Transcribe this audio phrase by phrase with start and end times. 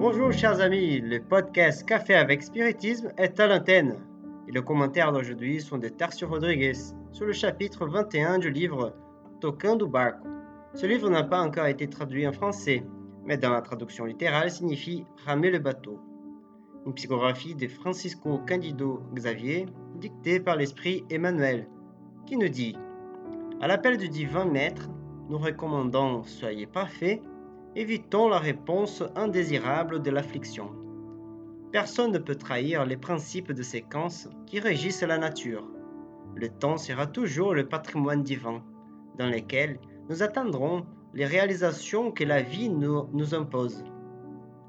[0.00, 3.98] Bonjour chers amis, le podcast Café avec Spiritisme est à l'antenne.
[4.48, 6.74] Et les commentaires d'aujourd'hui sont de Tarcio Rodrigues
[7.12, 8.94] sur le chapitre 21 du livre
[9.42, 10.26] Tocando Barco.
[10.72, 12.82] Ce livre n'a pas encore été traduit en français,
[13.26, 16.00] mais dans la traduction littérale signifie ramer le bateau.
[16.86, 21.68] Une psychographie de Francisco Candido Xavier, dictée par l'esprit Emmanuel,
[22.24, 22.74] qui nous dit
[23.60, 24.88] À l'appel du divin maître,
[25.28, 27.20] nous recommandons soyez parfaits
[27.76, 30.70] évitons la réponse indésirable de l'affliction.
[31.72, 35.68] Personne ne peut trahir les principes de séquence qui régissent la nature.
[36.34, 38.62] Le temps sera toujours le patrimoine divin,
[39.18, 40.84] dans lequel nous atteindrons
[41.14, 43.84] les réalisations que la vie nous, nous impose.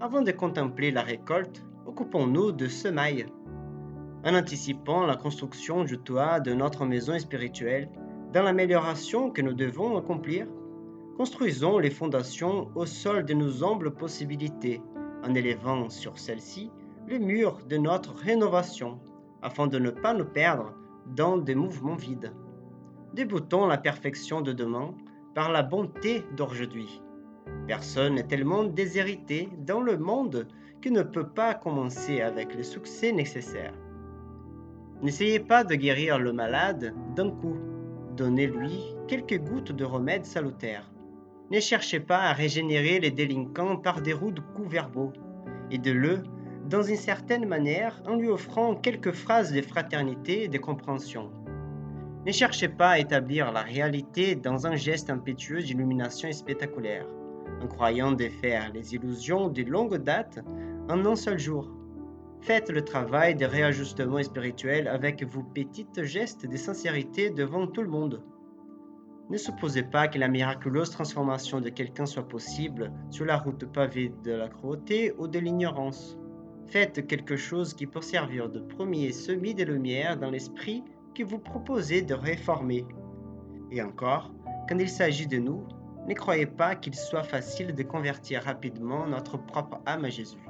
[0.00, 3.26] Avant de contempler la récolte, occupons-nous de semailles.
[4.24, 7.88] En anticipant la construction du toit de notre maison spirituelle,
[8.32, 10.46] dans l'amélioration que nous devons accomplir,
[11.16, 14.80] Construisons les fondations au sol de nos humbles possibilités,
[15.22, 16.70] en élevant sur celles-ci
[17.06, 18.98] les murs de notre rénovation,
[19.42, 20.72] afin de ne pas nous perdre
[21.14, 22.32] dans des mouvements vides.
[23.12, 24.94] Débutons la perfection de demain
[25.34, 27.02] par la bonté d'aujourd'hui.
[27.66, 30.48] Personne n'est tellement déshérité dans le monde
[30.80, 33.74] qui ne peut pas commencer avec le succès nécessaire.
[35.02, 37.56] N'essayez pas de guérir le malade d'un coup.
[38.16, 40.88] Donnez-lui quelques gouttes de remède salutaire.
[41.52, 45.12] Ne cherchez pas à régénérer les délinquants par des coups verbaux,
[45.70, 46.22] et de le,
[46.70, 51.30] dans une certaine manière, en lui offrant quelques phrases de fraternité et de compréhension.
[52.24, 57.04] Ne cherchez pas à établir la réalité dans un geste impétueux d'illumination spectaculaire,
[57.60, 60.38] en croyant défaire les illusions de longue date
[60.88, 61.70] en un seul jour.
[62.40, 67.90] Faites le travail de réajustement spirituel avec vos petits gestes de sincérité devant tout le
[67.90, 68.22] monde.
[69.30, 74.12] Ne supposez pas que la miraculeuse transformation de quelqu'un soit possible sur la route pavée
[74.24, 76.18] de la cruauté ou de l'ignorance.
[76.66, 80.82] Faites quelque chose qui peut servir de premier semis de lumière dans l'esprit
[81.14, 82.86] que vous proposez de réformer.
[83.70, 84.32] Et encore,
[84.68, 85.66] quand il s'agit de nous,
[86.08, 90.44] ne croyez pas qu'il soit facile de convertir rapidement notre propre âme à Jésus.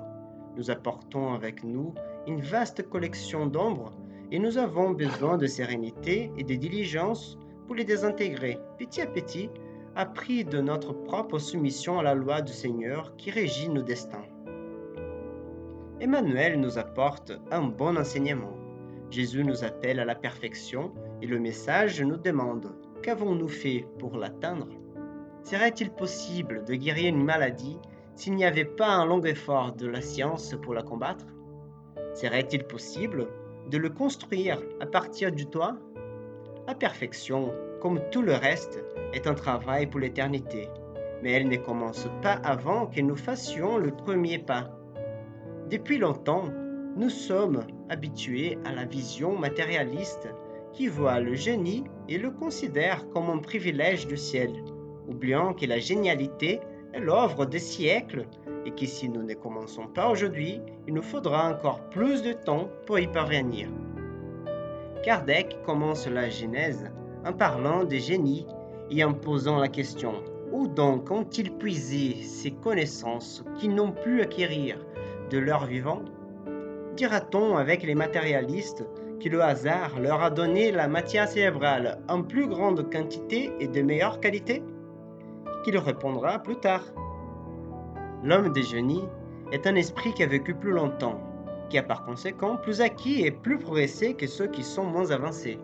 [0.56, 1.94] Nous apportons avec nous
[2.26, 3.92] une vaste collection d'ombres
[4.30, 9.50] et nous avons besoin de sérénité et de diligence pour les désintégrer petit à petit,
[9.94, 14.24] appris de notre propre soumission à la loi du Seigneur qui régit nos destins.
[16.00, 18.56] Emmanuel nous apporte un bon enseignement.
[19.10, 24.68] Jésus nous appelle à la perfection et le message nous demande qu'avons-nous fait pour l'atteindre?
[25.44, 27.78] Serait-il possible de guérir une maladie
[28.14, 31.26] s'il n'y avait pas un long effort de la science pour la combattre?
[32.14, 33.28] Serait-il possible
[33.70, 35.76] de le construire à partir du toit?
[36.66, 40.68] La perfection, comme tout le reste, est un travail pour l'éternité,
[41.22, 44.70] mais elle ne commence pas avant que nous fassions le premier pas.
[45.70, 46.44] Depuis longtemps,
[46.96, 50.28] nous sommes habitués à la vision matérialiste
[50.72, 54.52] qui voit le génie et le considère comme un privilège du ciel,
[55.08, 56.60] oubliant que la génialité
[56.92, 58.26] est l'œuvre des siècles
[58.64, 62.68] et que si nous ne commençons pas aujourd'hui, il nous faudra encore plus de temps
[62.86, 63.68] pour y parvenir.
[65.02, 66.88] Kardec commence la Genèse
[67.26, 68.46] en parlant des génies
[68.88, 70.14] et en posant la question
[70.52, 74.78] où donc ont-ils puisé ces connaissances qu'ils n'ont pu acquérir
[75.30, 76.02] de leur vivant?
[76.94, 78.86] Dira-t-on avec les matérialistes
[79.20, 83.82] que le hasard leur a donné la matière cérébrale en plus grande quantité et de
[83.82, 84.62] meilleure qualité?
[85.64, 86.84] Qu'il répondra plus tard.
[88.22, 89.08] L'homme des génies
[89.50, 91.31] est un esprit qui a vécu plus longtemps
[91.72, 95.58] qui par conséquent plus acquis et plus progressé que ceux qui sont moins avancés.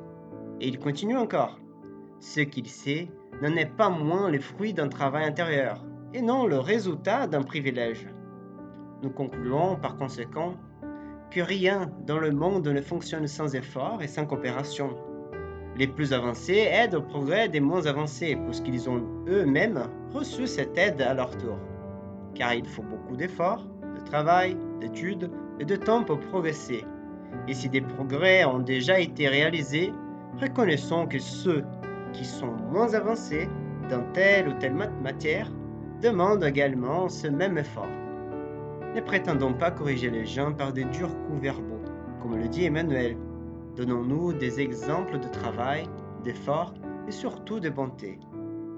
[0.59, 1.61] Et il continue encore.
[2.21, 3.09] Ce qu'il sait
[3.43, 5.85] n'en est pas moins le fruit d'un travail intérieur,
[6.15, 8.09] et non le résultat d'un privilège.
[9.03, 10.55] Nous concluons par conséquent
[11.31, 14.97] que rien dans le monde ne fonctionne sans effort et sans coopération.
[15.77, 19.85] Les plus avancés aident au progrès des moins avancés, puisqu'ils ont eux-mêmes
[20.15, 21.59] reçu cette aide à leur tour.
[22.35, 25.31] Car il faut beaucoup d'efforts, de travail, d'études,
[25.61, 26.85] et de temps pour progresser.
[27.47, 29.93] Et si des progrès ont déjà été réalisés,
[30.41, 31.65] reconnaissons que ceux
[32.13, 33.49] qui sont moins avancés
[33.91, 35.51] dans telle ou telle matière
[36.01, 37.89] demandent également ce même effort.
[38.95, 41.83] Ne prétendons pas corriger les gens par des durs coups verbaux,
[42.23, 43.17] comme le dit Emmanuel.
[43.77, 45.85] Donnons-nous des exemples de travail,
[46.25, 46.75] d'effort
[47.07, 48.19] et surtout de bonté,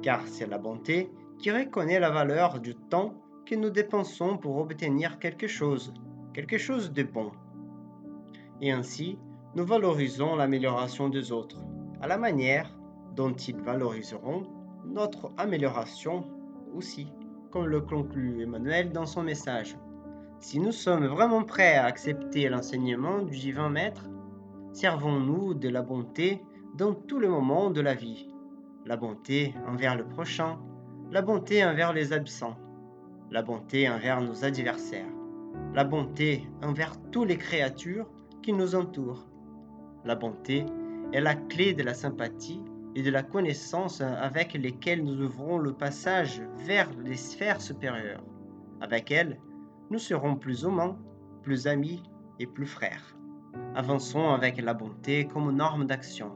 [0.02, 3.14] car c'est la bonté qui reconnaît la valeur du temps
[3.50, 5.92] que nous dépensons pour obtenir quelque chose
[6.32, 7.32] quelque chose de bon.
[8.60, 9.18] Et ainsi,
[9.56, 11.60] nous valorisons l'amélioration des autres,
[12.00, 12.70] à la manière
[13.16, 14.44] dont ils valoriseront
[14.86, 16.24] notre amélioration
[16.76, 17.08] aussi,
[17.50, 19.76] comme le conclut Emmanuel dans son message.
[20.38, 24.08] Si nous sommes vraiment prêts à accepter l'enseignement du divin maître,
[24.72, 26.40] servons-nous de la bonté
[26.76, 28.28] dans tous les moments de la vie.
[28.86, 30.60] La bonté envers le prochain,
[31.10, 32.56] la bonté envers les absents,
[33.30, 35.12] la bonté envers nos adversaires,
[35.74, 38.10] la bonté envers toutes les créatures
[38.42, 39.26] qui nous entourent.
[40.04, 40.66] La bonté
[41.12, 42.60] est la clé de la sympathie
[42.96, 48.24] et de la connaissance avec lesquelles nous ouvrons le passage vers les sphères supérieures.
[48.80, 49.38] Avec elle,
[49.90, 50.98] nous serons plus humains,
[51.42, 52.02] plus amis
[52.40, 53.16] et plus frères.
[53.76, 56.32] Avançons avec la bonté comme norme d'action,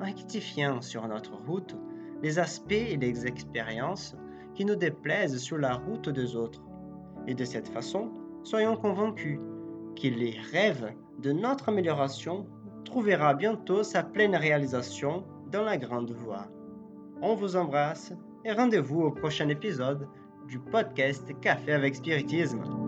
[0.00, 1.76] rectifiant sur notre route
[2.22, 4.16] les aspects et les expériences
[4.54, 6.62] qui nous déplaisent sur la route des autres.
[7.26, 8.10] Et de cette façon,
[8.42, 9.38] soyons convaincus
[10.00, 12.46] que les rêves de notre amélioration
[12.84, 16.48] trouvera bientôt sa pleine réalisation dans la grande voie.
[17.20, 18.12] On vous embrasse
[18.44, 20.08] et rendez-vous au prochain épisode
[20.48, 22.81] du podcast Café avec Spiritisme.